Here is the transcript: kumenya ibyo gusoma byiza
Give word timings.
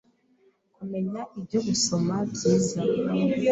kumenya 0.75 1.21
ibyo 1.39 1.59
gusoma 1.67 2.15
byiza 2.31 2.79